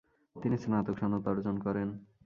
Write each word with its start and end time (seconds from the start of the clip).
তিনি 0.35 0.55
স্নাতক 0.63 0.95
সনদ 1.01 1.23
অর্জন 1.27 1.55
করেন। 1.65 1.87